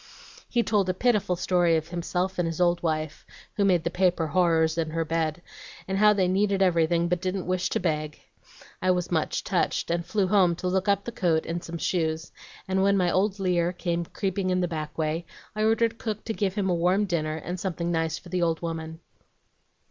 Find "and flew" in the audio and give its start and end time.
9.91-10.25